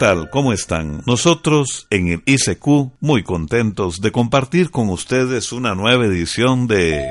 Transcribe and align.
¿Qué 0.00 0.06
tal? 0.06 0.30
¿Cómo 0.30 0.54
están? 0.54 1.02
Nosotros 1.04 1.86
en 1.90 2.08
el 2.08 2.22
ICQ 2.24 2.92
muy 3.00 3.22
contentos 3.22 4.00
de 4.00 4.10
compartir 4.10 4.70
con 4.70 4.88
ustedes 4.88 5.52
una 5.52 5.74
nueva 5.74 6.06
edición 6.06 6.66
de... 6.66 7.06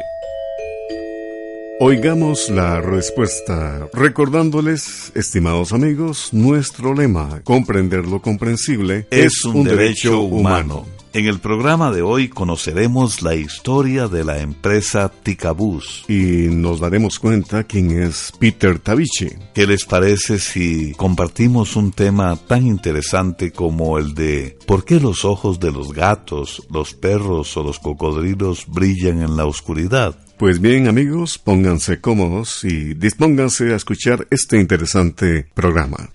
Oigamos 1.79 2.49
la 2.49 2.81
respuesta, 2.81 3.87
recordándoles, 3.93 5.11
estimados 5.13 5.71
amigos, 5.71 6.29
nuestro 6.31 6.95
lema, 6.95 7.41
comprender 7.43 8.07
lo 8.07 8.23
comprensible 8.23 9.05
es, 9.11 9.45
un, 9.45 9.65
derecho, 9.65 10.21
humano. 10.21 10.87
En 11.11 11.25
el 11.25 11.39
programa 11.39 11.91
de 11.91 12.03
hoy 12.03 12.29
conoceremos 12.29 13.23
la 13.23 13.33
historia 13.33 14.07
de 14.07 14.23
la 14.23 14.41
empresa 14.41 15.09
Ticabús. 15.09 16.05
Y 16.07 16.49
nos 16.51 16.79
daremos 16.79 17.17
cuenta 17.17 17.63
quién 17.63 18.03
es 18.03 18.31
Peter 18.39 18.77
Tavichi. 18.77 19.29
¿Qué 19.55 19.65
les 19.65 19.85
parece 19.85 20.37
si 20.37 20.93
compartimos 20.93 21.75
un 21.75 21.91
tema 21.91 22.35
tan 22.35 22.67
interesante 22.67 23.51
como 23.51 23.97
el 23.97 24.13
de 24.13 24.59
por 24.67 24.85
qué 24.85 24.99
los 24.99 25.25
ojos 25.25 25.59
de 25.59 25.71
los 25.71 25.93
gatos, 25.93 26.67
los 26.69 26.93
perros 26.93 27.57
o 27.57 27.63
los 27.63 27.79
cocodrilos 27.79 28.65
brillan 28.67 29.23
en 29.23 29.35
la 29.35 29.45
oscuridad? 29.45 30.15
Pues 30.37 30.61
bien 30.61 30.87
amigos, 30.87 31.39
pónganse 31.39 31.99
cómodos 31.99 32.63
y 32.63 32.93
dispónganse 32.93 33.73
a 33.73 33.77
escuchar 33.77 34.27
este 34.29 34.59
interesante 34.59 35.47
programa. 35.55 36.11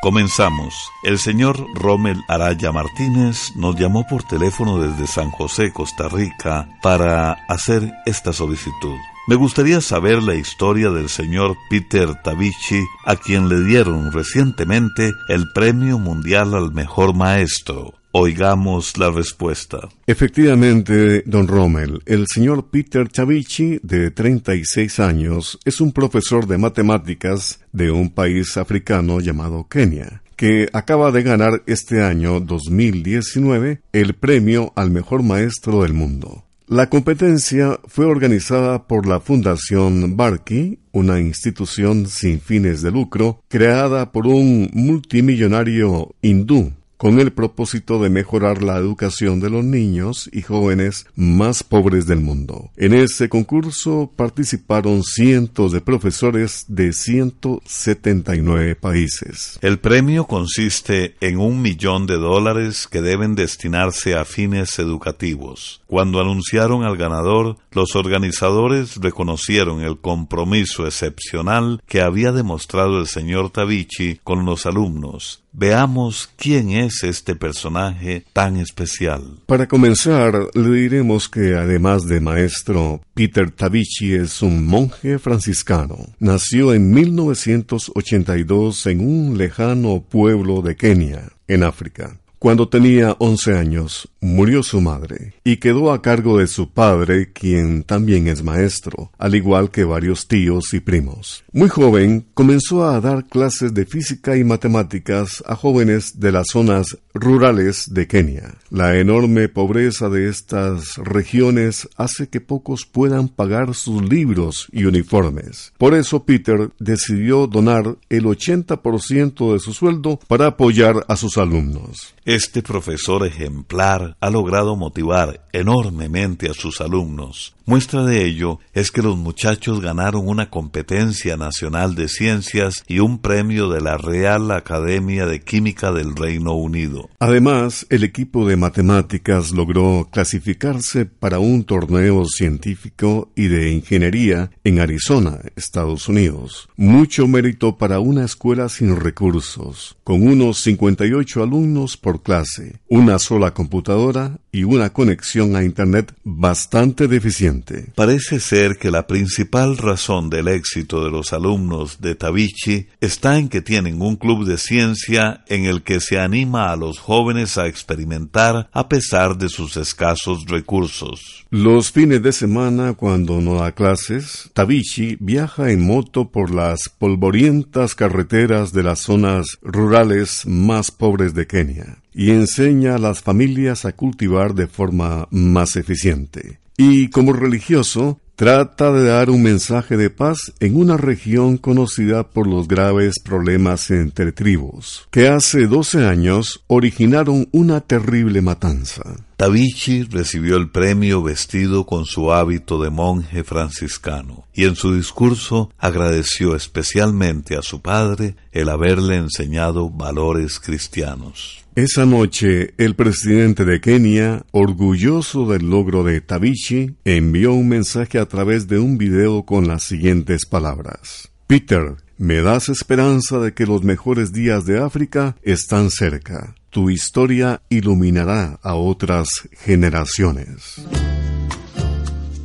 Comenzamos. 0.00 0.74
El 1.02 1.18
señor 1.18 1.66
Rommel 1.74 2.22
Araya 2.28 2.70
Martínez 2.70 3.56
nos 3.56 3.76
llamó 3.76 4.06
por 4.06 4.22
teléfono 4.22 4.78
desde 4.78 5.06
San 5.06 5.30
José, 5.30 5.72
Costa 5.72 6.08
Rica, 6.08 6.68
para 6.82 7.32
hacer 7.48 7.92
esta 8.04 8.32
solicitud. 8.32 8.96
Me 9.26 9.34
gustaría 9.34 9.80
saber 9.80 10.22
la 10.22 10.36
historia 10.36 10.90
del 10.90 11.08
señor 11.08 11.56
Peter 11.68 12.14
Tavichi, 12.22 12.84
a 13.04 13.16
quien 13.16 13.48
le 13.48 13.64
dieron 13.64 14.12
recientemente 14.12 15.12
el 15.28 15.50
Premio 15.52 15.98
Mundial 15.98 16.54
al 16.54 16.72
Mejor 16.72 17.12
Maestro. 17.12 17.94
Oigamos 18.12 18.96
la 18.96 19.10
respuesta. 19.10 19.88
Efectivamente, 20.06 21.22
don 21.26 21.46
Rommel, 21.46 22.00
el 22.06 22.26
señor 22.26 22.70
Peter 22.70 23.08
Tavichi, 23.08 23.78
de 23.82 24.10
36 24.10 25.00
años, 25.00 25.58
es 25.64 25.80
un 25.80 25.92
profesor 25.92 26.46
de 26.46 26.58
matemáticas 26.58 27.60
de 27.72 27.90
un 27.90 28.10
país 28.10 28.56
africano 28.56 29.20
llamado 29.20 29.66
Kenia 29.68 30.22
que 30.36 30.68
acaba 30.72 31.10
de 31.12 31.22
ganar 31.22 31.62
este 31.66 32.02
año 32.02 32.40
2019 32.40 33.80
el 33.92 34.14
premio 34.14 34.72
al 34.76 34.90
mejor 34.90 35.22
maestro 35.22 35.82
del 35.82 35.94
mundo. 35.94 36.44
La 36.68 36.90
competencia 36.90 37.78
fue 37.86 38.06
organizada 38.06 38.86
por 38.86 39.06
la 39.06 39.20
Fundación 39.20 40.16
Barky, 40.16 40.80
una 40.92 41.20
institución 41.20 42.06
sin 42.08 42.40
fines 42.40 42.82
de 42.82 42.90
lucro 42.90 43.40
creada 43.48 44.10
por 44.10 44.26
un 44.26 44.68
multimillonario 44.72 46.14
hindú 46.22 46.72
con 46.96 47.20
el 47.20 47.32
propósito 47.32 48.02
de 48.02 48.10
mejorar 48.10 48.62
la 48.62 48.76
educación 48.76 49.40
de 49.40 49.50
los 49.50 49.64
niños 49.64 50.30
y 50.32 50.42
jóvenes 50.42 51.06
más 51.14 51.62
pobres 51.62 52.06
del 52.06 52.20
mundo. 52.20 52.70
En 52.76 52.94
ese 52.94 53.28
concurso 53.28 54.10
participaron 54.16 55.02
cientos 55.02 55.72
de 55.72 55.80
profesores 55.80 56.64
de 56.68 56.92
179 56.92 58.76
países. 58.76 59.58
El 59.62 59.78
premio 59.78 60.26
consiste 60.26 61.16
en 61.20 61.38
un 61.38 61.60
millón 61.60 62.06
de 62.06 62.16
dólares 62.16 62.88
que 62.90 63.02
deben 63.02 63.34
destinarse 63.34 64.14
a 64.14 64.24
fines 64.24 64.78
educativos. 64.78 65.82
Cuando 65.86 66.20
anunciaron 66.20 66.84
al 66.84 66.96
ganador, 66.96 67.56
los 67.72 67.94
organizadores 67.94 68.96
reconocieron 68.96 69.82
el 69.82 69.98
compromiso 69.98 70.86
excepcional 70.86 71.82
que 71.86 72.00
había 72.00 72.32
demostrado 72.32 72.98
el 72.98 73.06
señor 73.06 73.50
Tavichi 73.50 74.20
con 74.24 74.44
los 74.44 74.66
alumnos 74.66 75.45
Veamos 75.58 76.28
quién 76.36 76.70
es 76.70 77.02
este 77.02 77.34
personaje 77.34 78.26
tan 78.34 78.58
especial. 78.58 79.38
Para 79.46 79.66
comenzar, 79.66 80.50
le 80.52 80.70
diremos 80.70 81.30
que 81.30 81.54
además 81.54 82.06
de 82.06 82.20
maestro, 82.20 83.00
Peter 83.14 83.50
Tavichi 83.50 84.12
es 84.12 84.42
un 84.42 84.66
monje 84.66 85.18
franciscano. 85.18 85.96
Nació 86.18 86.74
en 86.74 86.90
1982 86.90 88.84
en 88.84 89.00
un 89.00 89.38
lejano 89.38 90.04
pueblo 90.06 90.60
de 90.60 90.76
Kenia, 90.76 91.32
en 91.48 91.62
África. 91.62 92.18
Cuando 92.46 92.68
tenía 92.68 93.16
11 93.18 93.58
años, 93.58 94.08
murió 94.20 94.62
su 94.62 94.80
madre 94.80 95.34
y 95.42 95.56
quedó 95.56 95.92
a 95.92 96.00
cargo 96.00 96.38
de 96.38 96.46
su 96.46 96.70
padre, 96.70 97.32
quien 97.32 97.82
también 97.82 98.28
es 98.28 98.44
maestro, 98.44 99.10
al 99.18 99.34
igual 99.34 99.72
que 99.72 99.82
varios 99.82 100.28
tíos 100.28 100.72
y 100.72 100.78
primos. 100.78 101.42
Muy 101.50 101.68
joven, 101.68 102.24
comenzó 102.34 102.86
a 102.86 103.00
dar 103.00 103.26
clases 103.26 103.74
de 103.74 103.84
física 103.84 104.36
y 104.36 104.44
matemáticas 104.44 105.42
a 105.44 105.56
jóvenes 105.56 106.20
de 106.20 106.30
las 106.30 106.46
zonas 106.52 106.96
rurales 107.14 107.92
de 107.92 108.06
Kenia. 108.06 108.54
La 108.70 108.96
enorme 108.96 109.48
pobreza 109.48 110.08
de 110.08 110.28
estas 110.28 110.98
regiones 110.98 111.88
hace 111.96 112.28
que 112.28 112.40
pocos 112.40 112.86
puedan 112.86 113.28
pagar 113.28 113.74
sus 113.74 114.08
libros 114.08 114.68
y 114.70 114.84
uniformes. 114.84 115.72
Por 115.78 115.94
eso 115.94 116.24
Peter 116.24 116.70
decidió 116.78 117.48
donar 117.48 117.96
el 118.08 118.24
80% 118.24 119.52
de 119.52 119.58
su 119.58 119.72
sueldo 119.72 120.20
para 120.28 120.46
apoyar 120.46 121.04
a 121.08 121.16
sus 121.16 121.38
alumnos. 121.38 122.14
Este 122.36 122.62
profesor 122.62 123.26
ejemplar 123.26 124.18
ha 124.20 124.28
logrado 124.28 124.76
motivar 124.76 125.46
enormemente 125.54 126.50
a 126.50 126.52
sus 126.52 126.82
alumnos. 126.82 127.56
Muestra 127.64 128.04
de 128.04 128.24
ello 128.24 128.60
es 128.74 128.92
que 128.92 129.02
los 129.02 129.16
muchachos 129.16 129.80
ganaron 129.80 130.28
una 130.28 130.50
competencia 130.50 131.36
nacional 131.36 131.94
de 131.94 132.08
ciencias 132.08 132.84
y 132.86 133.00
un 133.00 133.18
premio 133.18 133.68
de 133.70 133.80
la 133.80 133.96
Real 133.96 134.50
Academia 134.52 135.26
de 135.26 135.40
Química 135.40 135.90
del 135.92 136.14
Reino 136.14 136.52
Unido. 136.52 137.08
Además, 137.18 137.86
el 137.90 138.04
equipo 138.04 138.46
de 138.46 138.56
matemáticas 138.56 139.50
logró 139.50 140.08
clasificarse 140.12 141.06
para 141.06 141.38
un 141.38 141.64
torneo 141.64 142.26
científico 142.26 143.32
y 143.34 143.48
de 143.48 143.72
ingeniería 143.72 144.50
en 144.62 144.78
Arizona, 144.78 145.40
Estados 145.56 146.08
Unidos. 146.08 146.68
Mucho 146.76 147.26
mérito 147.26 147.78
para 147.78 147.98
una 147.98 148.26
escuela 148.26 148.68
sin 148.68 148.94
recursos, 148.94 149.96
con 150.04 150.22
unos 150.22 150.58
58 150.60 151.42
alumnos 151.42 151.96
por 151.96 152.15
clase, 152.22 152.80
una 152.88 153.18
sola 153.18 153.52
computadora 153.52 154.38
y 154.52 154.64
una 154.64 154.92
conexión 154.92 155.54
a 155.54 155.64
Internet 155.64 156.14
bastante 156.24 157.08
deficiente. 157.08 157.92
Parece 157.94 158.40
ser 158.40 158.78
que 158.78 158.90
la 158.90 159.06
principal 159.06 159.76
razón 159.76 160.30
del 160.30 160.48
éxito 160.48 161.04
de 161.04 161.10
los 161.10 161.32
alumnos 161.32 162.00
de 162.00 162.14
Tavichi 162.14 162.86
está 163.00 163.38
en 163.38 163.48
que 163.48 163.60
tienen 163.60 164.00
un 164.00 164.16
club 164.16 164.46
de 164.46 164.56
ciencia 164.56 165.44
en 165.46 165.66
el 165.66 165.82
que 165.82 166.00
se 166.00 166.18
anima 166.18 166.72
a 166.72 166.76
los 166.76 166.98
jóvenes 166.98 167.58
a 167.58 167.66
experimentar 167.66 168.68
a 168.72 168.88
pesar 168.88 169.36
de 169.36 169.48
sus 169.48 169.76
escasos 169.76 170.46
recursos. 170.46 171.44
Los 171.50 171.92
fines 171.92 172.22
de 172.22 172.32
semana, 172.32 172.94
cuando 172.94 173.40
no 173.40 173.56
da 173.56 173.72
clases, 173.72 174.50
Tavichi 174.54 175.16
viaja 175.20 175.70
en 175.70 175.86
moto 175.86 176.30
por 176.30 176.54
las 176.54 176.88
polvorientas 176.88 177.94
carreteras 177.94 178.72
de 178.72 178.82
las 178.82 179.00
zonas 179.00 179.58
rurales 179.62 180.46
más 180.46 180.90
pobres 180.90 181.34
de 181.34 181.46
Kenia 181.46 181.98
y 182.16 182.30
enseña 182.30 182.94
a 182.94 182.98
las 182.98 183.20
familias 183.20 183.84
a 183.84 183.92
cultivar 183.92 184.54
de 184.54 184.66
forma 184.66 185.28
más 185.30 185.76
eficiente. 185.76 186.60
Y 186.78 187.10
como 187.10 187.34
religioso, 187.34 188.18
trata 188.36 188.90
de 188.92 189.04
dar 189.04 189.28
un 189.28 189.42
mensaje 189.42 189.98
de 189.98 190.08
paz 190.08 190.52
en 190.60 190.76
una 190.76 190.96
región 190.96 191.58
conocida 191.58 192.28
por 192.28 192.46
los 192.46 192.68
graves 192.68 193.18
problemas 193.22 193.90
entre 193.90 194.32
tribus, 194.32 195.06
que 195.10 195.28
hace 195.28 195.66
12 195.66 196.06
años 196.06 196.62
originaron 196.68 197.48
una 197.52 197.80
terrible 197.80 198.40
matanza. 198.40 199.02
Tavichi 199.36 200.04
recibió 200.04 200.56
el 200.56 200.70
premio 200.70 201.22
vestido 201.22 201.84
con 201.84 202.06
su 202.06 202.32
hábito 202.32 202.82
de 202.82 202.88
monje 202.88 203.44
franciscano 203.44 204.46
y 204.54 204.64
en 204.64 204.76
su 204.76 204.94
discurso 204.94 205.70
agradeció 205.78 206.56
especialmente 206.56 207.56
a 207.56 207.62
su 207.62 207.82
padre 207.82 208.36
el 208.52 208.70
haberle 208.70 209.16
enseñado 209.16 209.90
valores 209.90 210.60
cristianos. 210.60 211.65
Esa 211.76 212.06
noche, 212.06 212.72
el 212.78 212.96
presidente 212.96 213.66
de 213.66 213.82
Kenia, 213.82 214.46
orgulloso 214.50 215.46
del 215.46 215.68
logro 215.68 216.04
de 216.04 216.22
Tabichi, 216.22 216.96
envió 217.04 217.52
un 217.52 217.68
mensaje 217.68 218.18
a 218.18 218.24
través 218.24 218.66
de 218.66 218.78
un 218.78 218.96
video 218.96 219.44
con 219.44 219.68
las 219.68 219.82
siguientes 219.82 220.46
palabras. 220.46 221.30
Peter, 221.46 221.96
me 222.16 222.40
das 222.40 222.70
esperanza 222.70 223.40
de 223.40 223.52
que 223.52 223.66
los 223.66 223.82
mejores 223.82 224.32
días 224.32 224.64
de 224.64 224.78
África 224.78 225.36
están 225.42 225.90
cerca. 225.90 226.54
Tu 226.70 226.88
historia 226.88 227.60
iluminará 227.68 228.58
a 228.62 228.74
otras 228.74 229.28
generaciones. 229.52 230.80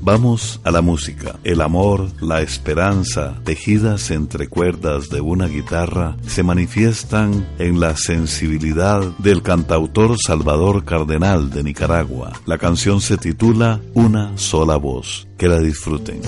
Vamos 0.04 0.60
a 0.64 0.72
la 0.72 0.82
música. 0.82 1.40
El 1.44 1.62
amor, 1.62 2.08
la 2.22 2.42
esperanza, 2.42 3.40
tejidas 3.44 4.10
entre 4.10 4.48
cuerdas 4.48 5.10
de 5.10 5.22
una 5.22 5.48
guitarra, 5.48 6.18
se 6.26 6.42
manifiestan 6.42 7.48
en 7.60 7.80
la 7.80 7.96
sensibilidad 7.96 9.02
del 9.20 9.44
cantautor 9.44 10.18
Salvador 10.18 10.86
Cardenal 10.86 11.52
de 11.52 11.64
Nicaragua. 11.64 12.32
La 12.48 12.58
canción 12.58 13.00
se 13.00 13.18
titula 13.18 13.80
Una 13.94 14.36
sola 14.40 14.78
voz. 14.78 15.28
Que 15.38 15.48
la 15.48 15.60
disfruten. 15.60 16.22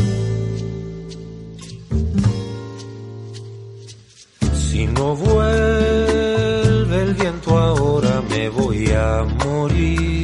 Si 4.54 4.86
no 4.86 5.16
vuelve 5.16 7.02
el 7.02 7.14
viento 7.16 8.02
me 8.30 8.50
voy 8.50 8.92
a 8.92 9.24
morir, 9.46 10.23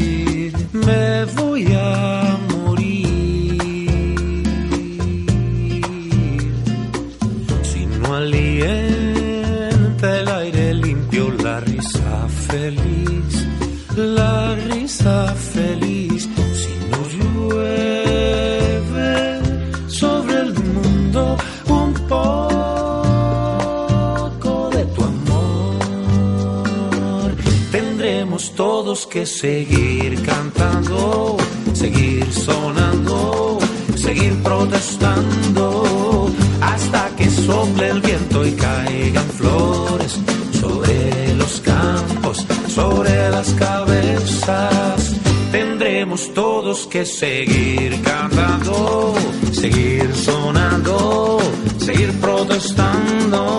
seguir 29.26 30.22
cantando, 30.24 31.38
seguir 31.74 32.26
sonando, 32.32 33.60
seguir 33.96 34.34
protestando 34.42 36.30
hasta 36.62 37.10
que 37.18 37.30
sople 37.30 37.90
el 37.90 38.02
viento 38.02 38.46
y 38.46 38.52
caigan 38.54 39.28
flores 39.30 40.18
sobre 40.60 41.36
los 41.36 41.62
campos, 41.62 42.46
sobre 42.68 43.30
las 43.30 43.50
cabezas. 43.54 45.16
Tendremos 45.52 46.34
todos 46.34 46.88
que 46.88 47.06
seguir 47.06 48.02
cantando, 48.04 49.16
seguir 49.52 50.16
sonando, 50.16 51.40
seguir 51.80 52.12
protestando 52.22 53.59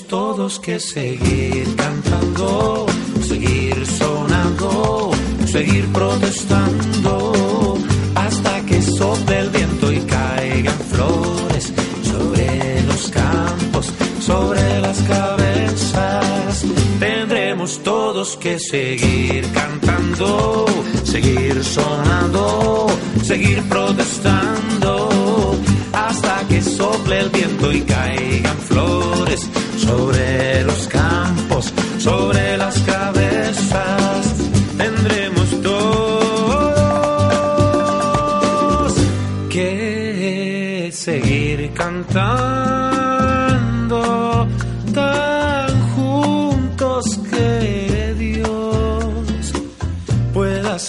todos 0.00 0.58
que 0.58 0.80
seguir 0.80 1.76
cantando, 1.76 2.86
seguir 3.28 3.86
sonando, 3.86 5.10
seguir 5.44 5.86
protestando, 5.92 7.76
hasta 8.14 8.64
que 8.64 8.80
sople 8.80 9.40
el 9.40 9.50
viento 9.50 9.92
y 9.92 10.00
caigan 10.00 10.78
flores 10.90 11.72
sobre 12.10 12.82
los 12.84 13.10
campos, 13.10 13.92
sobre 14.20 14.80
las 14.80 14.98
cabezas. 15.02 16.64
Tendremos 16.98 17.82
todos 17.82 18.38
que 18.38 18.58
seguir 18.58 19.46
cantando, 19.52 20.64
seguir 21.04 21.62
sonando, 21.62 22.86
seguir 23.22 23.62
protestando, 23.68 25.54
hasta 25.92 26.48
que 26.48 26.62
sople 26.62 27.20
el 27.20 27.28
viento 27.28 27.70
y 27.70 27.82
caigan 27.82 28.56
flores 28.56 29.11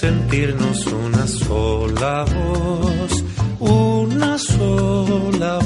sentirnos 0.03 0.85
una 0.87 1.25
sola 1.25 2.25
voz, 2.25 3.23
una 3.57 4.37
sola 4.37 5.59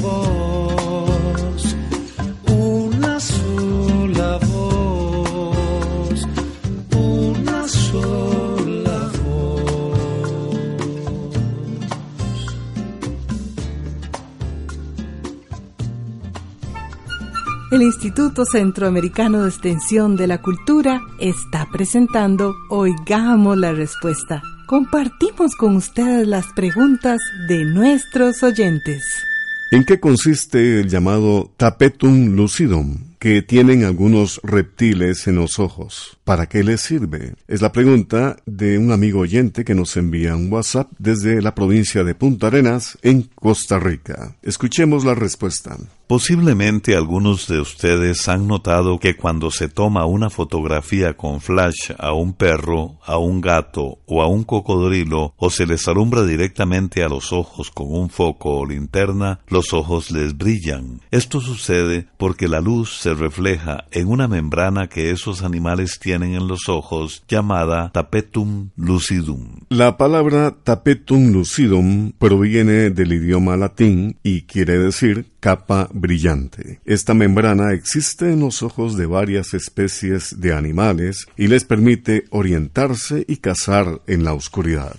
El 17.78 17.84
Instituto 17.84 18.44
Centroamericano 18.44 19.42
de 19.42 19.50
Extensión 19.50 20.16
de 20.16 20.26
la 20.26 20.42
Cultura 20.42 21.00
está 21.20 21.68
presentando 21.70 22.56
Oigamos 22.70 23.56
la 23.56 23.70
Respuesta. 23.70 24.42
Compartimos 24.66 25.54
con 25.54 25.76
ustedes 25.76 26.26
las 26.26 26.46
preguntas 26.56 27.20
de 27.46 27.64
nuestros 27.64 28.42
oyentes. 28.42 29.04
¿En 29.70 29.84
qué 29.84 30.00
consiste 30.00 30.80
el 30.80 30.88
llamado 30.88 31.52
tapetum 31.56 32.34
lucidum? 32.34 33.08
que 33.18 33.42
tienen 33.42 33.84
algunos 33.84 34.40
reptiles 34.44 35.26
en 35.26 35.36
los 35.36 35.58
ojos. 35.58 36.17
¿Para 36.28 36.46
qué 36.46 36.62
les 36.62 36.82
sirve? 36.82 37.36
Es 37.48 37.62
la 37.62 37.72
pregunta 37.72 38.36
de 38.44 38.76
un 38.76 38.92
amigo 38.92 39.20
oyente 39.20 39.64
que 39.64 39.74
nos 39.74 39.96
envía 39.96 40.36
un 40.36 40.52
WhatsApp 40.52 40.90
desde 40.98 41.40
la 41.40 41.54
provincia 41.54 42.04
de 42.04 42.14
Punta 42.14 42.48
Arenas, 42.48 42.98
en 43.00 43.30
Costa 43.34 43.78
Rica. 43.78 44.36
Escuchemos 44.42 45.06
la 45.06 45.14
respuesta. 45.14 45.78
Posiblemente 46.06 46.96
algunos 46.96 47.48
de 47.48 47.60
ustedes 47.60 48.28
han 48.28 48.46
notado 48.46 48.98
que 48.98 49.14
cuando 49.14 49.50
se 49.50 49.68
toma 49.68 50.06
una 50.06 50.30
fotografía 50.30 51.18
con 51.18 51.42
flash 51.42 51.92
a 51.98 52.12
un 52.12 52.32
perro, 52.32 52.98
a 53.04 53.18
un 53.18 53.42
gato 53.42 53.98
o 54.06 54.22
a 54.22 54.26
un 54.26 54.44
cocodrilo 54.44 55.34
o 55.36 55.50
se 55.50 55.66
les 55.66 55.86
alumbra 55.86 56.24
directamente 56.24 57.04
a 57.04 57.10
los 57.10 57.30
ojos 57.30 57.70
con 57.70 57.92
un 57.92 58.08
foco 58.08 58.56
o 58.56 58.66
linterna, 58.66 59.40
los 59.48 59.74
ojos 59.74 60.10
les 60.10 60.36
brillan. 60.36 61.02
Esto 61.10 61.42
sucede 61.42 62.08
porque 62.16 62.48
la 62.48 62.62
luz 62.62 62.98
se 63.00 63.12
refleja 63.12 63.84
en 63.90 64.08
una 64.08 64.28
membrana 64.28 64.88
que 64.88 65.10
esos 65.10 65.42
animales 65.42 65.98
tienen 65.98 66.17
en 66.22 66.48
los 66.48 66.68
ojos 66.68 67.22
llamada 67.28 67.90
tapetum 67.92 68.70
lucidum. 68.76 69.60
La 69.68 69.96
palabra 69.96 70.56
tapetum 70.62 71.32
lucidum 71.32 72.12
proviene 72.18 72.90
del 72.90 73.12
idioma 73.12 73.56
latín 73.56 74.16
y 74.22 74.42
quiere 74.42 74.78
decir 74.78 75.26
capa 75.40 75.88
brillante. 75.92 76.80
Esta 76.84 77.14
membrana 77.14 77.72
existe 77.72 78.32
en 78.32 78.40
los 78.40 78.62
ojos 78.62 78.96
de 78.96 79.06
varias 79.06 79.54
especies 79.54 80.40
de 80.40 80.52
animales 80.52 81.26
y 81.36 81.48
les 81.48 81.64
permite 81.64 82.24
orientarse 82.30 83.24
y 83.28 83.36
cazar 83.36 84.00
en 84.06 84.24
la 84.24 84.34
oscuridad. 84.34 84.96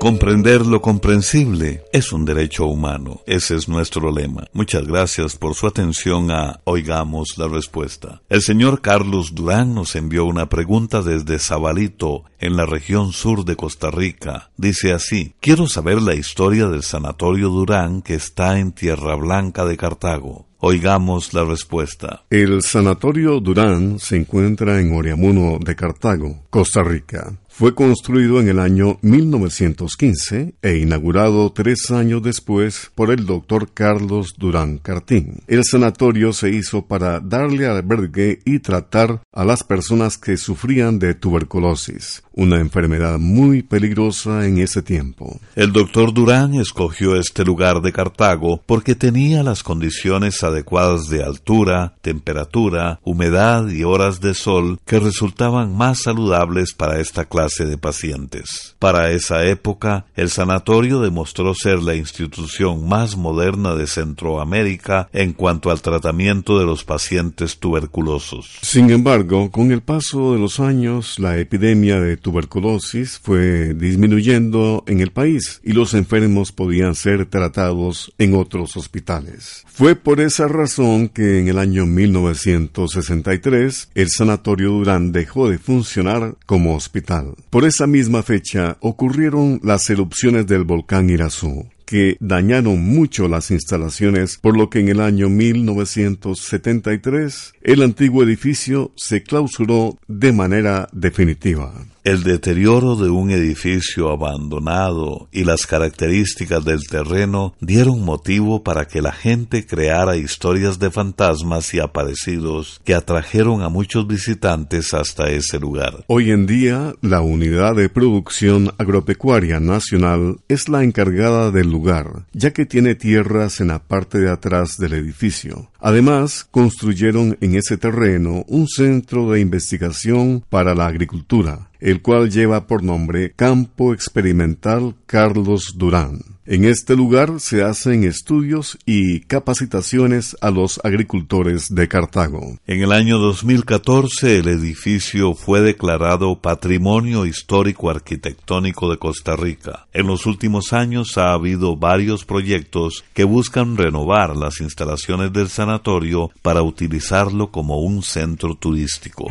Comprender 0.00 0.64
lo 0.64 0.80
comprensible 0.80 1.84
es 1.92 2.10
un 2.10 2.24
derecho 2.24 2.64
humano. 2.64 3.20
Ese 3.26 3.54
es 3.54 3.68
nuestro 3.68 4.10
lema. 4.10 4.46
Muchas 4.54 4.86
gracias 4.86 5.36
por 5.36 5.54
su 5.54 5.66
atención 5.66 6.30
a 6.30 6.60
Oigamos 6.64 7.36
la 7.36 7.48
Respuesta. 7.48 8.22
El 8.30 8.40
señor 8.40 8.80
Carlos 8.80 9.34
Durán 9.34 9.74
nos 9.74 9.96
envió 9.96 10.24
una 10.24 10.48
pregunta 10.48 11.02
desde 11.02 11.38
Zabalito, 11.38 12.24
en 12.38 12.56
la 12.56 12.64
región 12.64 13.12
sur 13.12 13.44
de 13.44 13.56
Costa 13.56 13.90
Rica. 13.90 14.50
Dice 14.56 14.94
así, 14.94 15.34
quiero 15.38 15.68
saber 15.68 16.00
la 16.00 16.14
historia 16.14 16.68
del 16.68 16.82
Sanatorio 16.82 17.50
Durán 17.50 18.00
que 18.00 18.14
está 18.14 18.58
en 18.58 18.72
Tierra 18.72 19.16
Blanca 19.16 19.66
de 19.66 19.76
Cartago. 19.76 20.46
Oigamos 20.62 21.32
la 21.32 21.44
respuesta. 21.44 22.24
El 22.28 22.62
Sanatorio 22.62 23.40
Durán 23.40 23.98
se 23.98 24.16
encuentra 24.16 24.78
en 24.80 24.94
Oriamuno 24.94 25.58
de 25.58 25.74
Cartago, 25.74 26.42
Costa 26.50 26.82
Rica. 26.82 27.38
Fue 27.60 27.74
construido 27.74 28.40
en 28.40 28.48
el 28.48 28.58
año 28.58 28.96
1915 29.02 30.54
e 30.62 30.78
inaugurado 30.78 31.52
tres 31.52 31.90
años 31.90 32.22
después 32.22 32.90
por 32.94 33.10
el 33.10 33.26
doctor 33.26 33.74
Carlos 33.74 34.32
Durán 34.38 34.78
Cartín. 34.78 35.42
El 35.46 35.62
sanatorio 35.64 36.32
se 36.32 36.48
hizo 36.48 36.86
para 36.86 37.20
darle 37.20 37.66
albergue 37.66 38.38
y 38.46 38.60
tratar 38.60 39.20
a 39.30 39.44
las 39.44 39.62
personas 39.62 40.16
que 40.16 40.38
sufrían 40.38 40.98
de 40.98 41.12
tuberculosis, 41.12 42.22
una 42.32 42.60
enfermedad 42.60 43.18
muy 43.18 43.62
peligrosa 43.62 44.46
en 44.46 44.56
ese 44.56 44.80
tiempo. 44.80 45.38
El 45.54 45.74
doctor 45.74 46.14
Durán 46.14 46.54
escogió 46.54 47.14
este 47.14 47.44
lugar 47.44 47.82
de 47.82 47.92
Cartago 47.92 48.62
porque 48.64 48.94
tenía 48.94 49.42
las 49.42 49.62
condiciones 49.62 50.42
adecuadas 50.42 51.10
de 51.10 51.22
altura, 51.22 51.94
temperatura, 52.00 53.00
humedad 53.04 53.68
y 53.68 53.84
horas 53.84 54.22
de 54.22 54.32
sol 54.32 54.78
que 54.86 54.98
resultaban 54.98 55.76
más 55.76 56.04
saludables 56.04 56.72
para 56.72 57.00
esta 57.00 57.26
clase 57.26 57.49
de 57.58 57.78
pacientes. 57.78 58.76
Para 58.78 59.10
esa 59.10 59.44
época, 59.44 60.06
el 60.16 60.30
sanatorio 60.30 61.00
demostró 61.00 61.54
ser 61.54 61.82
la 61.82 61.94
institución 61.94 62.88
más 62.88 63.16
moderna 63.16 63.74
de 63.74 63.86
Centroamérica 63.86 65.08
en 65.12 65.32
cuanto 65.32 65.70
al 65.70 65.82
tratamiento 65.82 66.58
de 66.58 66.64
los 66.64 66.84
pacientes 66.84 67.58
tuberculosos. 67.58 68.58
Sin 68.62 68.90
embargo, 68.90 69.50
con 69.50 69.72
el 69.72 69.82
paso 69.82 70.32
de 70.32 70.38
los 70.38 70.60
años, 70.60 71.18
la 71.18 71.38
epidemia 71.38 72.00
de 72.00 72.16
tuberculosis 72.16 73.18
fue 73.18 73.74
disminuyendo 73.74 74.84
en 74.86 75.00
el 75.00 75.10
país 75.10 75.60
y 75.64 75.72
los 75.72 75.94
enfermos 75.94 76.52
podían 76.52 76.94
ser 76.94 77.26
tratados 77.26 78.12
en 78.18 78.34
otros 78.34 78.76
hospitales. 78.76 79.64
Fue 79.66 79.96
por 79.96 80.20
esa 80.20 80.48
razón 80.48 81.08
que 81.08 81.40
en 81.40 81.48
el 81.48 81.58
año 81.58 81.86
1963 81.86 83.90
el 83.94 84.10
Sanatorio 84.10 84.70
Durán 84.70 85.12
dejó 85.12 85.48
de 85.48 85.58
funcionar 85.58 86.36
como 86.46 86.74
hospital. 86.74 87.34
Por 87.48 87.64
esa 87.64 87.86
misma 87.86 88.22
fecha 88.22 88.76
ocurrieron 88.80 89.60
las 89.62 89.88
erupciones 89.88 90.46
del 90.46 90.64
volcán 90.64 91.10
Irazú 91.10 91.66
que 91.90 92.16
dañaron 92.20 92.80
mucho 92.80 93.26
las 93.26 93.50
instalaciones, 93.50 94.38
por 94.40 94.56
lo 94.56 94.70
que 94.70 94.78
en 94.78 94.90
el 94.90 95.00
año 95.00 95.28
1973 95.28 97.54
el 97.62 97.82
antiguo 97.82 98.22
edificio 98.22 98.92
se 98.94 99.24
clausuró 99.24 99.98
de 100.06 100.32
manera 100.32 100.88
definitiva. 100.92 101.74
El 102.02 102.22
deterioro 102.22 102.96
de 102.96 103.10
un 103.10 103.30
edificio 103.30 104.08
abandonado 104.08 105.28
y 105.32 105.44
las 105.44 105.66
características 105.66 106.64
del 106.64 106.86
terreno 106.86 107.54
dieron 107.60 108.02
motivo 108.02 108.62
para 108.62 108.86
que 108.86 109.02
la 109.02 109.12
gente 109.12 109.66
creara 109.66 110.16
historias 110.16 110.78
de 110.78 110.90
fantasmas 110.90 111.74
y 111.74 111.78
aparecidos 111.78 112.80
que 112.84 112.94
atrajeron 112.94 113.60
a 113.60 113.68
muchos 113.68 114.06
visitantes 114.06 114.94
hasta 114.94 115.28
ese 115.28 115.60
lugar. 115.60 116.04
Hoy 116.06 116.30
en 116.30 116.46
día, 116.46 116.94
la 117.02 117.20
Unidad 117.20 117.76
de 117.76 117.90
Producción 117.90 118.72
Agropecuaria 118.78 119.60
Nacional 119.60 120.38
es 120.48 120.70
la 120.70 120.82
encargada 120.82 121.50
del 121.50 121.70
lugar, 121.70 122.24
ya 122.32 122.52
que 122.54 122.64
tiene 122.64 122.94
tierras 122.94 123.60
en 123.60 123.68
la 123.68 123.78
parte 123.78 124.18
de 124.20 124.30
atrás 124.30 124.78
del 124.78 124.94
edificio. 124.94 125.68
Además, 125.78 126.46
construyeron 126.50 127.36
en 127.42 127.56
ese 127.56 127.76
terreno 127.76 128.44
un 128.48 128.68
centro 128.68 129.30
de 129.30 129.40
investigación 129.40 130.42
para 130.48 130.74
la 130.74 130.86
agricultura 130.86 131.69
el 131.80 132.02
cual 132.02 132.30
lleva 132.30 132.66
por 132.66 132.82
nombre 132.82 133.32
Campo 133.34 133.92
Experimental 133.92 134.94
Carlos 135.06 135.74
Durán. 135.76 136.20
En 136.46 136.64
este 136.64 136.96
lugar 136.96 137.38
se 137.38 137.62
hacen 137.62 138.02
estudios 138.02 138.76
y 138.84 139.20
capacitaciones 139.20 140.36
a 140.40 140.50
los 140.50 140.80
agricultores 140.82 141.68
de 141.72 141.86
Cartago. 141.86 142.58
En 142.66 142.82
el 142.82 142.90
año 142.90 143.18
2014 143.18 144.38
el 144.38 144.48
edificio 144.48 145.34
fue 145.34 145.60
declarado 145.60 146.40
Patrimonio 146.40 147.24
Histórico 147.24 147.88
Arquitectónico 147.88 148.90
de 148.90 148.98
Costa 148.98 149.36
Rica. 149.36 149.86
En 149.92 150.08
los 150.08 150.26
últimos 150.26 150.72
años 150.72 151.16
ha 151.18 151.34
habido 151.34 151.76
varios 151.76 152.24
proyectos 152.24 153.04
que 153.14 153.22
buscan 153.22 153.76
renovar 153.76 154.36
las 154.36 154.60
instalaciones 154.60 155.32
del 155.32 155.50
sanatorio 155.50 156.32
para 156.42 156.62
utilizarlo 156.62 157.52
como 157.52 157.78
un 157.80 158.02
centro 158.02 158.56
turístico. 158.56 159.30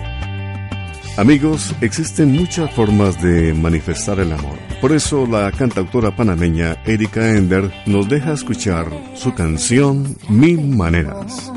Amigos, 1.20 1.76
existen 1.82 2.32
muchas 2.32 2.74
formas 2.74 3.22
de 3.22 3.54
manifestar 3.54 4.22
el 4.22 4.32
amor. 4.32 4.58
Por 4.80 4.94
eso 4.94 5.28
la 5.28 5.52
cantautora 5.52 6.16
panameña 6.16 6.82
Erika 6.86 7.32
Ender 7.32 7.70
nos 7.86 8.08
deja 8.08 8.32
escuchar 8.32 8.88
su 9.16 9.34
canción 9.34 10.16
Mil 10.30 10.66
Maneras. 10.66 11.52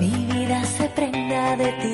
Mi 0.00 0.26
vida 0.26 0.64
se 0.64 0.88
prenda 0.88 1.54
de 1.54 1.70
ti 1.70 1.93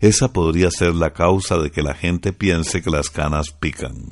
esa 0.00 0.32
podría 0.32 0.70
ser 0.70 0.94
la 0.94 1.12
causa 1.12 1.58
de 1.58 1.70
que 1.70 1.82
la 1.82 1.94
gente 1.94 2.32
piense 2.32 2.82
que 2.82 2.90
las 2.90 3.10
canas 3.10 3.50
pican. 3.50 4.08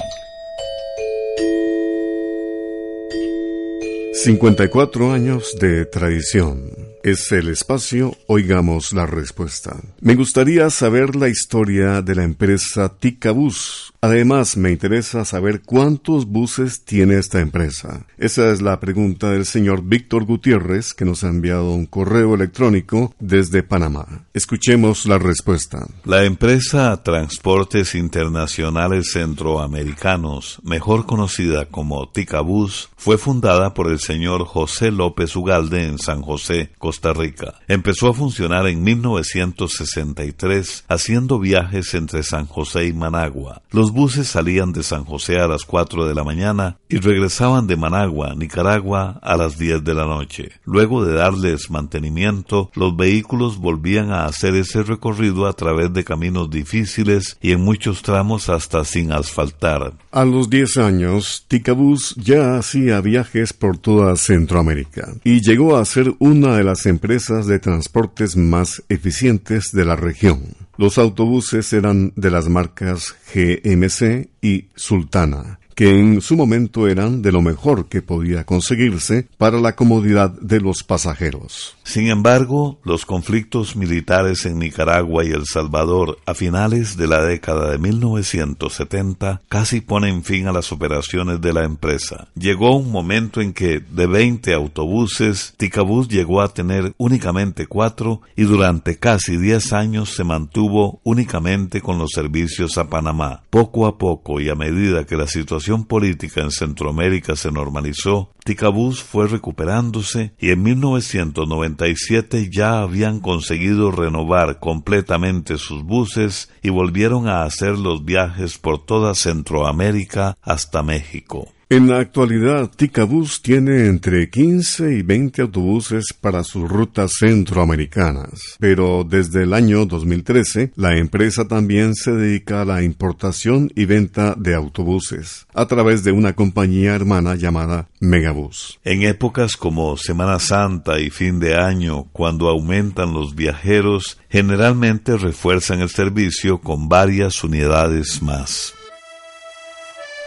54 4.15 5.13
años 5.13 5.57
de 5.59 5.87
tradición 5.87 6.93
es 7.03 7.33
el 7.33 7.49
espacio 7.49 8.17
Oigamos 8.27 8.93
la 8.93 9.07
Respuesta. 9.07 9.81
Me 10.01 10.15
gustaría 10.15 10.71
saber 10.71 11.17
la 11.17 11.29
historia 11.29 12.03
de 12.03 12.15
la 12.15 12.23
empresa 12.23 12.89
Ticabús. 12.89 13.92
Además, 14.05 14.57
me 14.57 14.73
interesa 14.73 15.25
saber 15.25 15.63
cuántos 15.63 16.27
buses 16.27 16.85
tiene 16.85 17.19
esta 17.19 17.39
empresa. 17.39 18.05
Esa 18.19 18.51
es 18.51 18.61
la 18.61 18.81
pregunta 18.81 19.31
del 19.31 19.47
señor 19.47 19.85
Víctor 19.85 20.25
Gutiérrez, 20.25 20.93
que 20.93 21.05
nos 21.05 21.23
ha 21.23 21.29
enviado 21.29 21.71
un 21.71 21.87
correo 21.87 22.35
electrónico 22.35 23.15
desde 23.21 23.63
Panamá. 23.63 24.25
Escuchemos 24.35 25.07
la 25.07 25.19
respuesta. 25.19 25.87
La 26.05 26.25
empresa 26.25 27.01
Transportes 27.05 27.95
Internacionales 27.95 29.13
Centroamericanos, 29.13 30.59
mejor 30.65 31.07
conocida 31.07 31.67
como 31.67 32.09
Ticabús, 32.09 32.89
fue 32.97 33.19
fundada 33.19 33.73
por 33.73 33.89
el 33.89 34.01
señor 34.01 34.47
José 34.47 34.91
López 34.91 35.37
Ugalde 35.37 35.85
en 35.85 35.99
San 35.99 36.23
José, 36.23 36.73
Costa 36.77 37.13
Rica. 37.13 37.55
Empezó 37.69 38.09
a 38.09 38.15
funcionar 38.15 38.67
en 38.67 38.83
1963 38.83 40.87
haciendo 40.89 41.39
viajes 41.39 41.95
entre 41.95 42.25
San 42.25 42.47
José 42.47 42.87
y 42.87 42.93
Managua. 42.93 43.63
Buses 43.93 44.29
salían 44.29 44.73
de 44.73 44.83
San 44.83 45.05
José 45.05 45.39
a 45.39 45.47
las 45.47 45.65
4 45.65 46.07
de 46.07 46.15
la 46.15 46.25
mañana 46.25 46.79
y 46.89 46.97
regresaban 46.99 47.67
de 47.67 47.77
Managua, 47.77 48.35
Nicaragua, 48.35 49.21
a 49.23 49.37
las 49.37 49.59
10 49.59 49.85
de 49.85 49.95
la 49.95 50.05
noche. 50.05 50.51
Luego 50.65 51.05
de 51.05 51.15
darles 51.15 51.71
mantenimiento, 51.71 52.71
los 52.75 52.97
vehículos 52.97 53.59
volvían 53.59 54.11
a 54.11 54.27
hacer 54.27 54.55
ese 54.55 54.83
recorrido 54.83 55.47
a 55.47 55.53
través 55.53 55.93
de 55.93 56.05
caminos 56.05 56.51
difíciles 56.51 57.37
y 57.41 57.53
en 57.53 57.61
muchos 57.61 58.03
tramos 58.03 58.49
hasta 58.49 58.85
sin 58.85 59.13
asfaltar. 59.13 59.95
A 60.11 60.25
los 60.25 60.51
10 60.51 60.77
años, 60.79 61.45
Ticabús 61.49 62.15
ya 62.17 62.57
hacía 62.57 63.01
viajes 63.01 63.53
por 63.53 63.79
toda 63.79 64.17
Centroamérica 64.17 65.15
y 65.25 65.41
llegó 65.41 65.77
a 65.77 65.85
ser 65.85 66.15
una 66.19 66.57
de 66.57 66.65
las 66.65 66.87
empresas 66.87 67.47
de 67.47 67.59
transportes 67.59 68.37
más 68.37 68.83
eficientes 68.89 69.73
de 69.73 69.85
la 69.85 69.97
región. 69.97 70.41
Los 70.83 70.99
autobuses 70.99 71.73
eran 71.75 72.13
de 72.17 72.29
las 72.29 72.49
marcas 72.49 73.15
GMC 73.33 74.31
y 74.41 74.65
Sultana 74.75 75.61
en 75.87 76.21
su 76.21 76.37
momento 76.37 76.87
eran 76.87 77.23
de 77.23 77.33
lo 77.33 77.43
mejor 77.43 77.87
que 77.87 78.03
podía 78.03 78.45
conseguirse 78.45 79.27
para 79.39 79.61
la 79.61 79.75
comodidad 79.75 80.31
de 80.31 80.61
los 80.61 80.83
pasajeros. 80.83 81.77
Sin 81.83 82.09
embargo, 82.09 82.79
los 82.85 83.07
conflictos 83.07 83.75
militares 83.75 84.47
en 84.47 84.59
Nicaragua 84.59 85.25
y 85.25 85.31
El 85.31 85.47
Salvador 85.47 86.19
a 86.27 86.35
finales 86.35 86.97
de 86.97 87.07
la 87.07 87.23
década 87.23 87.71
de 87.71 87.79
1970 87.79 89.43
casi 89.49 89.81
ponen 89.81 90.23
fin 90.25 90.47
a 90.47 90.53
las 90.53 90.73
operaciones 90.73 91.41
de 91.41 91.53
la 91.53 91.65
empresa. 91.65 92.29
Llegó 92.35 92.77
un 92.77 92.93
momento 92.93 93.41
en 93.41 93.53
que 93.53 93.81
de 93.81 94.07
20 94.07 94.55
autobuses, 94.55 95.55
Ticabús 95.57 96.09
llegó 96.09 96.43
a 96.43 96.53
tener 96.53 96.93
únicamente 96.99 97.67
cuatro 97.67 98.21
y 98.37 98.43
durante 98.43 98.99
casi 98.99 99.37
10 99.37 99.73
años 99.73 100.11
se 100.11 100.25
mantuvo 100.25 101.01
únicamente 101.03 101.81
con 101.81 101.99
los 101.99 102.11
servicios 102.15 102.79
a 102.79 102.89
Panamá. 102.89 103.43
Poco 103.51 103.87
a 103.87 103.99
poco 103.99 104.41
y 104.41 104.49
a 104.49 104.55
medida 104.55 105.05
que 105.05 105.17
la 105.17 105.27
situación 105.27 105.72
política 105.81 106.43
en 106.43 106.51
Centroamérica 106.51 107.35
se 107.37 107.51
normalizó, 107.51 108.31
Ticabús 108.45 109.03
fue 109.03 109.27
recuperándose 109.27 110.35
y 110.39 110.51
en 110.51 110.63
1997 110.63 112.51
ya 112.53 112.81
habían 112.81 113.21
conseguido 113.21 113.91
renovar 113.91 114.59
completamente 114.61 115.57
sus 115.57 115.83
buses 115.83 116.51
y 116.63 116.71
volvieron 116.71 117.29
a 117.29 117.45
hacer 117.45 117.79
los 117.79 118.05
viajes 118.05 118.59
por 118.59 118.85
toda 118.85 119.15
Centroamérica 119.15 120.37
hasta 120.43 120.83
México. 120.83 121.49
En 121.73 121.89
la 121.89 122.01
actualidad, 122.01 122.71
Ticabús 122.77 123.41
tiene 123.41 123.87
entre 123.87 124.29
15 124.29 124.95
y 124.95 125.01
20 125.01 125.41
autobuses 125.41 126.13
para 126.13 126.45
sus 126.45 126.69
rutas 126.69 127.13
centroamericanas, 127.19 128.59
pero 128.61 129.07
desde 129.09 129.45
el 129.45 129.55
año 129.55 129.87
2013 129.87 130.73
la 130.77 130.99
empresa 130.99 131.49
también 131.49 131.95
se 131.95 132.13
dedica 132.13 132.61
a 132.61 132.67
la 132.67 132.83
importación 132.83 133.73
y 133.75 133.87
venta 133.87 134.35
de 134.37 134.55
autobuses 134.55 135.47
a 135.55 135.65
través 135.65 136.05
de 136.05 136.13
una 136.13 136.35
compañía 136.35 136.95
hermana 136.95 137.37
llamada 137.37 137.89
Megabús. 138.01 138.79
En 138.85 139.01
épocas 139.01 139.57
como 139.57 139.97
Semana 139.97 140.41
Santa 140.41 141.01
y 141.01 141.09
fin 141.09 141.41
de 141.41 141.55
año, 141.57 142.05
cuando 142.13 142.51
aumentan 142.51 143.15
los 143.15 143.35
viajeros, 143.35 144.19
generalmente 144.29 145.17
refuerzan 145.17 145.81
el 145.81 145.89
servicio 145.89 146.61
con 146.61 146.91
varias 146.91 147.43
unidades 147.43 148.21
más. 148.21 148.75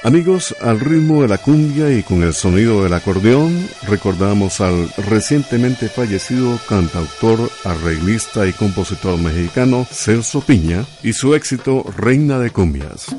Amigos, 0.03 0.55
al 0.61 0.79
ritmo 0.79 1.23
de 1.23 1.27
la 1.27 1.39
cumbia 1.39 1.91
y 1.91 2.03
con 2.03 2.21
el 2.21 2.33
sonido 2.33 2.83
del 2.83 2.93
acordeón, 2.93 3.67
recordamos 3.87 4.61
al 4.61 4.89
recientemente 5.09 5.89
fallecido 5.89 6.59
cantautor, 6.69 7.49
arreglista 7.63 8.45
y 8.45 8.53
compositor 8.53 9.17
mexicano 9.17 9.87
Celso 9.89 10.41
Piña 10.41 10.85
y 11.01 11.13
su 11.13 11.33
éxito 11.33 11.83
Reina 11.97 12.37
de 12.37 12.51
Cumbias. 12.51 13.15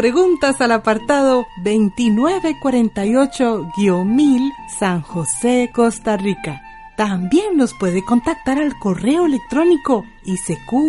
Preguntas 0.00 0.60
al 0.62 0.72
apartado 0.72 1.46
2948-1000 1.62 4.50
San 4.78 5.02
José, 5.02 5.70
Costa 5.74 6.16
Rica. 6.16 6.62
También 6.96 7.58
nos 7.58 7.74
puede 7.74 8.02
contactar 8.02 8.58
al 8.58 8.78
correo 8.78 9.26
electrónico 9.26 10.06
isq.org 10.24 10.86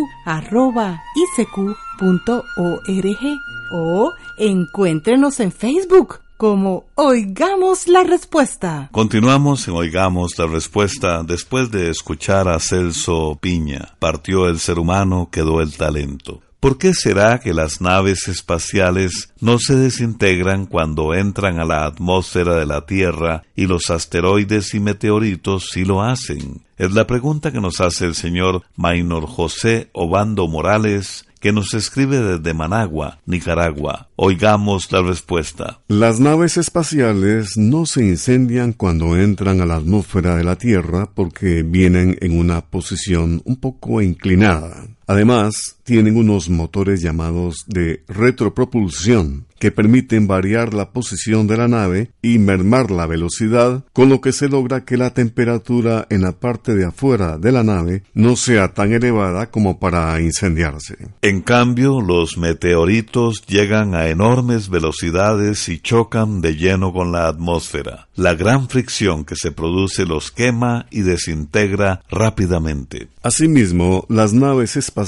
o 3.70 4.12
encuéntrenos 4.38 5.40
en 5.40 5.52
Facebook 5.52 6.20
como 6.38 6.86
Oigamos 6.94 7.88
la 7.88 8.04
Respuesta. 8.04 8.88
Continuamos 8.92 9.68
en 9.68 9.74
Oigamos 9.74 10.38
la 10.38 10.46
Respuesta 10.46 11.22
después 11.22 11.70
de 11.70 11.90
escuchar 11.90 12.48
a 12.48 12.58
Celso 12.58 13.36
Piña. 13.38 13.94
Partió 13.98 14.48
el 14.48 14.58
ser 14.58 14.78
humano, 14.78 15.28
quedó 15.30 15.60
el 15.60 15.76
talento. 15.76 16.40
¿Por 16.62 16.78
qué 16.78 16.94
será 16.94 17.40
que 17.40 17.54
las 17.54 17.80
naves 17.80 18.28
espaciales 18.28 19.32
no 19.40 19.58
se 19.58 19.74
desintegran 19.74 20.66
cuando 20.66 21.12
entran 21.12 21.58
a 21.58 21.64
la 21.64 21.86
atmósfera 21.86 22.54
de 22.54 22.66
la 22.66 22.86
Tierra 22.86 23.42
y 23.56 23.66
los 23.66 23.90
asteroides 23.90 24.72
y 24.72 24.78
meteoritos 24.78 25.70
sí 25.72 25.84
lo 25.84 26.04
hacen? 26.04 26.62
Es 26.78 26.92
la 26.92 27.08
pregunta 27.08 27.50
que 27.50 27.60
nos 27.60 27.80
hace 27.80 28.06
el 28.06 28.14
señor 28.14 28.62
Maynor 28.76 29.26
José 29.26 29.90
Obando 29.92 30.46
Morales, 30.46 31.26
que 31.40 31.52
nos 31.52 31.74
escribe 31.74 32.20
desde 32.20 32.54
Managua, 32.54 33.18
Nicaragua. 33.26 34.08
Oigamos 34.14 34.92
la 34.92 35.02
respuesta. 35.02 35.80
Las 35.88 36.20
naves 36.20 36.58
espaciales 36.58 37.56
no 37.56 37.86
se 37.86 38.04
incendian 38.04 38.72
cuando 38.72 39.16
entran 39.16 39.60
a 39.60 39.66
la 39.66 39.74
atmósfera 39.74 40.36
de 40.36 40.44
la 40.44 40.54
Tierra 40.54 41.10
porque 41.12 41.64
vienen 41.64 42.16
en 42.20 42.38
una 42.38 42.60
posición 42.60 43.42
un 43.44 43.56
poco 43.56 44.00
inclinada. 44.00 44.86
Además, 45.12 45.76
tienen 45.84 46.16
unos 46.16 46.48
motores 46.48 47.02
llamados 47.02 47.64
de 47.66 48.02
retropropulsión 48.08 49.46
que 49.58 49.70
permiten 49.70 50.26
variar 50.26 50.74
la 50.74 50.90
posición 50.90 51.46
de 51.46 51.56
la 51.56 51.68
nave 51.68 52.10
y 52.20 52.38
mermar 52.38 52.90
la 52.90 53.06
velocidad, 53.06 53.84
con 53.92 54.08
lo 54.08 54.20
que 54.20 54.32
se 54.32 54.48
logra 54.48 54.84
que 54.84 54.96
la 54.96 55.14
temperatura 55.14 56.06
en 56.10 56.22
la 56.22 56.32
parte 56.32 56.74
de 56.74 56.84
afuera 56.84 57.38
de 57.38 57.52
la 57.52 57.62
nave 57.62 58.02
no 58.12 58.34
sea 58.34 58.74
tan 58.74 58.92
elevada 58.92 59.50
como 59.50 59.78
para 59.78 60.20
incendiarse. 60.20 60.96
En 61.20 61.42
cambio, 61.42 62.00
los 62.00 62.38
meteoritos 62.38 63.46
llegan 63.46 63.94
a 63.94 64.08
enormes 64.08 64.68
velocidades 64.68 65.68
y 65.68 65.78
chocan 65.78 66.40
de 66.40 66.56
lleno 66.56 66.92
con 66.92 67.12
la 67.12 67.28
atmósfera. 67.28 68.08
La 68.16 68.34
gran 68.34 68.68
fricción 68.68 69.24
que 69.24 69.36
se 69.36 69.52
produce 69.52 70.06
los 70.06 70.32
quema 70.32 70.86
y 70.90 71.02
desintegra 71.02 72.02
rápidamente. 72.10 73.08
Asimismo, 73.22 74.06
las 74.08 74.32
naves 74.32 74.76
espaciales 74.76 75.01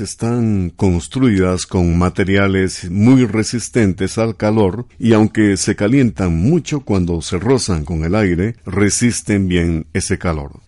están 0.00 0.70
construidas 0.70 1.66
con 1.66 1.98
materiales 1.98 2.88
muy 2.90 3.26
resistentes 3.26 4.16
al 4.16 4.36
calor 4.36 4.86
y 5.00 5.14
aunque 5.14 5.56
se 5.56 5.74
calientan 5.74 6.36
mucho 6.36 6.80
cuando 6.80 7.20
se 7.22 7.40
rozan 7.40 7.84
con 7.84 8.04
el 8.04 8.14
aire, 8.14 8.54
resisten 8.64 9.48
bien 9.48 9.86
ese 9.94 10.16
calor. 10.16 10.60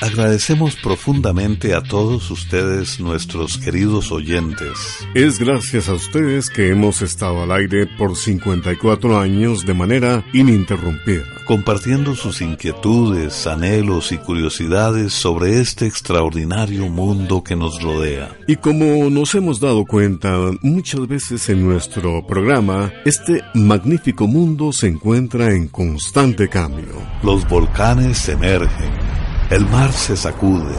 Agradecemos 0.00 0.74
profundamente 0.76 1.72
a 1.72 1.80
todos 1.80 2.30
ustedes, 2.30 2.98
nuestros 2.98 3.58
queridos 3.58 4.10
oyentes. 4.10 5.06
Es 5.14 5.38
gracias 5.38 5.88
a 5.88 5.94
ustedes 5.94 6.50
que 6.50 6.70
hemos 6.70 7.00
estado 7.00 7.42
al 7.42 7.52
aire 7.52 7.86
por 7.86 8.16
54 8.16 9.18
años 9.18 9.64
de 9.64 9.72
manera 9.72 10.24
ininterrumpida. 10.32 11.22
Compartiendo 11.46 12.16
sus 12.16 12.40
inquietudes, 12.40 13.46
anhelos 13.46 14.10
y 14.12 14.18
curiosidades 14.18 15.12
sobre 15.12 15.60
este 15.60 15.86
extraordinario 15.86 16.88
mundo 16.88 17.44
que 17.44 17.54
nos 17.54 17.80
rodea. 17.80 18.36
Y 18.48 18.56
como 18.56 19.08
nos 19.10 19.34
hemos 19.34 19.60
dado 19.60 19.84
cuenta 19.84 20.36
muchas 20.62 21.06
veces 21.06 21.48
en 21.48 21.66
nuestro 21.66 22.26
programa, 22.26 22.92
este 23.04 23.42
magnífico 23.54 24.26
mundo 24.26 24.72
se 24.72 24.88
encuentra 24.88 25.52
en 25.52 25.68
constante 25.68 26.48
cambio. 26.48 26.94
Los 27.22 27.48
volcanes 27.48 28.28
emergen 28.28 29.23
el 29.50 29.66
mar 29.68 29.92
se 29.92 30.16
sacude, 30.16 30.74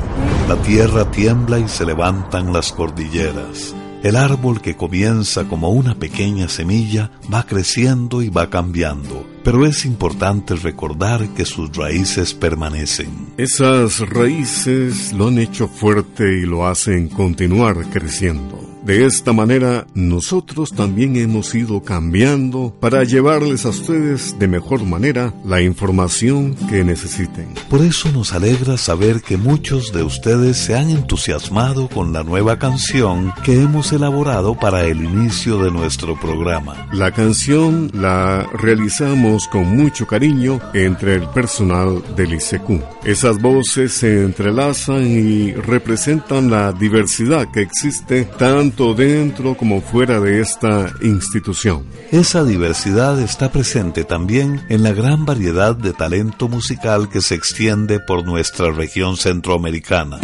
la 0.47 0.55
tierra 0.57 1.09
tiembla 1.11 1.59
y 1.59 1.67
se 1.67 1.85
levantan 1.85 2.51
las 2.51 2.71
cordilleras. 2.71 3.75
El 4.03 4.15
árbol 4.15 4.61
que 4.61 4.75
comienza 4.75 5.45
como 5.45 5.69
una 5.69 5.95
pequeña 5.95 6.47
semilla 6.47 7.09
va 7.33 7.45
creciendo 7.45 8.21
y 8.21 8.29
va 8.29 8.49
cambiando, 8.49 9.25
pero 9.43 9.65
es 9.65 9.85
importante 9.85 10.55
recordar 10.55 11.29
que 11.29 11.45
sus 11.45 11.75
raíces 11.75 12.33
permanecen. 12.33 13.33
Esas 13.37 13.99
raíces 14.07 15.11
lo 15.13 15.29
han 15.29 15.39
hecho 15.39 15.67
fuerte 15.67 16.39
y 16.39 16.45
lo 16.45 16.67
hacen 16.67 17.07
continuar 17.07 17.89
creciendo. 17.89 18.74
De 18.85 19.07
esta 19.07 19.33
manera, 19.33 19.87
nosotros 19.95 20.71
también 20.71 21.15
hemos 21.15 21.55
ido 21.55 21.81
cambiando 21.81 22.71
para 22.79 23.03
llevarles 23.03 23.65
a 23.65 23.69
ustedes 23.69 24.37
de 24.37 24.47
mejor 24.47 24.83
manera 24.83 25.33
la 25.43 25.59
información 25.59 26.53
que 26.69 26.83
necesiten. 26.83 27.47
Por 27.67 27.81
eso 27.81 28.11
nos 28.11 28.33
alegra 28.33 28.77
saber 28.77 29.23
que 29.23 29.37
muchos 29.37 29.91
de 29.91 30.03
ustedes 30.03 30.57
se 30.57 30.75
han 30.75 30.91
entusiasmado 30.91 31.89
con 31.89 32.13
la 32.13 32.23
nueva 32.23 32.59
canción 32.59 33.33
que 33.43 33.59
hemos 33.59 33.91
elaborado 33.91 34.53
para 34.53 34.83
el 34.83 35.03
inicio 35.03 35.63
de 35.63 35.71
nuestro 35.71 36.19
programa. 36.19 36.87
La 36.93 37.11
canción 37.11 37.89
la 37.91 38.47
realizamos 38.53 39.47
con 39.47 39.75
mucho 39.75 40.05
cariño 40.05 40.59
entre 40.75 41.15
el 41.15 41.27
personal 41.29 42.03
del 42.15 42.33
ICQ. 42.33 42.83
Esas 43.03 43.41
voces 43.41 43.93
se 43.93 44.23
entrelazan 44.23 45.07
y 45.07 45.53
representan 45.53 46.51
la 46.51 46.71
diversidad 46.71 47.49
que 47.51 47.61
existe 47.61 48.25
tanto 48.25 48.74
dentro 48.75 49.55
como 49.55 49.81
fuera 49.81 50.19
de 50.19 50.41
esta 50.41 50.93
institución. 51.01 51.85
Esa 52.11 52.43
diversidad 52.43 53.19
está 53.21 53.49
presente 53.49 54.03
también 54.03 54.65
en 54.69 54.83
la 54.83 54.91
gran 54.91 55.25
variedad 55.25 55.75
de 55.75 55.93
talento 55.93 56.49
musical 56.49 57.07
que 57.09 57.21
se 57.21 57.35
extiende 57.35 58.01
por 58.01 58.25
nuestra 58.25 58.71
región 58.71 59.15
centroamericana. 59.15 60.19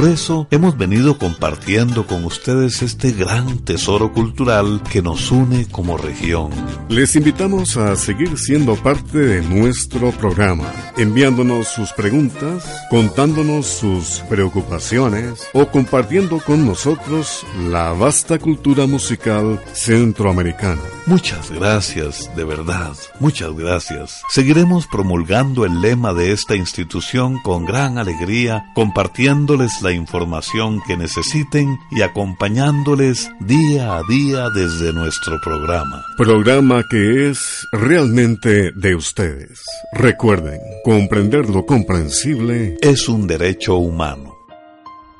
Por 0.00 0.08
eso 0.08 0.46
hemos 0.50 0.78
venido 0.78 1.18
compartiendo 1.18 2.06
con 2.06 2.24
ustedes 2.24 2.80
este 2.80 3.12
gran 3.12 3.58
tesoro 3.58 4.14
cultural 4.14 4.82
que 4.90 5.02
nos 5.02 5.30
une 5.30 5.68
como 5.68 5.98
región. 5.98 6.48
Les 6.88 7.16
invitamos 7.16 7.76
a 7.76 7.94
seguir 7.96 8.38
siendo 8.38 8.76
parte 8.76 9.18
de 9.18 9.42
nuestro 9.42 10.10
programa, 10.12 10.72
enviándonos 10.96 11.68
sus 11.68 11.92
preguntas, 11.92 12.64
contándonos 12.88 13.66
sus 13.66 14.20
preocupaciones 14.30 15.46
o 15.52 15.66
compartiendo 15.66 16.40
con 16.40 16.64
nosotros 16.64 17.44
la 17.68 17.92
vasta 17.92 18.38
cultura 18.38 18.86
musical 18.86 19.60
centroamericana. 19.74 20.80
Muchas 21.04 21.50
gracias, 21.50 22.30
de 22.36 22.44
verdad, 22.44 22.92
muchas 23.18 23.52
gracias. 23.54 24.22
Seguiremos 24.30 24.86
promulgando 24.86 25.66
el 25.66 25.82
lema 25.82 26.14
de 26.14 26.32
esta 26.32 26.56
institución 26.56 27.38
con 27.42 27.66
gran 27.66 27.98
alegría, 27.98 28.70
compartiéndoles 28.74 29.82
la 29.82 29.89
la 29.90 29.96
información 29.96 30.80
que 30.86 30.96
necesiten 30.96 31.76
y 31.90 32.02
acompañándoles 32.02 33.28
día 33.40 33.96
a 33.96 34.02
día 34.08 34.48
desde 34.54 34.92
nuestro 34.92 35.40
programa. 35.40 36.04
Programa 36.16 36.84
que 36.88 37.28
es 37.28 37.66
realmente 37.72 38.70
de 38.70 38.94
ustedes. 38.94 39.64
Recuerden, 39.92 40.60
comprender 40.84 41.50
lo 41.50 41.66
comprensible 41.66 42.76
es 42.80 43.08
un 43.08 43.26
derecho 43.26 43.78
humano. 43.78 44.36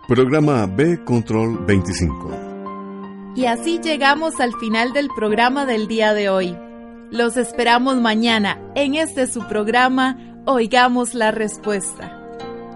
Programa 0.06 0.66
B 0.66 1.02
Control 1.04 1.66
25. 1.66 3.33
Y 3.35 3.46
así 3.46 3.80
llegamos 3.83 4.38
al 4.38 4.54
final 4.61 4.92
del 4.92 5.09
programa 5.16 5.66
del 5.66 5.88
día 5.88 6.14
de 6.14 6.28
hoy. 6.28 6.56
Los 7.11 7.37
esperamos 7.37 7.96
mañana 7.96 8.61
en 8.76 8.94
este 8.94 9.26
su 9.26 9.42
programa 9.48 10.16
Oigamos 10.46 11.14
la 11.14 11.33
Respuesta. 11.33 12.19